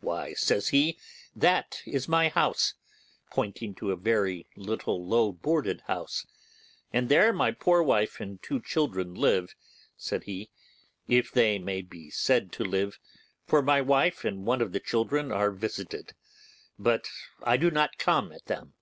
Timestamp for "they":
11.32-11.58